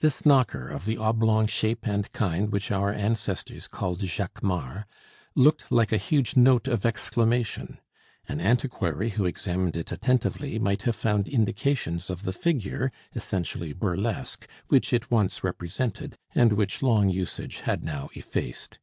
[0.00, 4.84] This knocker, of the oblong shape and kind which our ancestors called jaquemart,
[5.34, 7.78] looked like a huge note of exclamation;
[8.26, 14.48] an antiquary who examined it attentively might have found indications of the figure, essentially burlesque,
[14.68, 18.78] which it once represented, and which long usage had now effaced.